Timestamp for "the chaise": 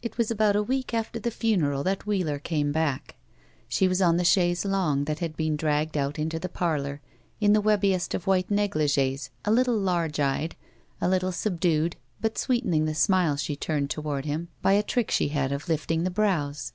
4.16-4.64